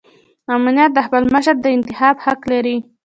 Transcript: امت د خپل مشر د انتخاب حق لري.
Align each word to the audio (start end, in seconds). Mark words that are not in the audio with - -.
امت 0.53 0.77
د 0.93 0.97
خپل 1.05 1.23
مشر 1.33 1.55
د 1.61 1.65
انتخاب 1.77 2.15
حق 2.25 2.41
لري. 2.51 2.77